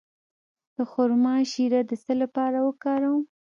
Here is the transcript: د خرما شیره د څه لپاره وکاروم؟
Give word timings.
د 0.75 0.77
خرما 0.91 1.35
شیره 1.51 1.81
د 1.89 1.91
څه 2.03 2.13
لپاره 2.21 2.57
وکاروم؟ 2.67 3.23